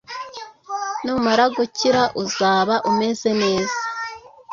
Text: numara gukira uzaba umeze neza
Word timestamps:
numara 1.03 1.43
gukira 1.57 2.01
uzaba 2.23 2.75
umeze 2.89 3.29
neza 3.41 3.79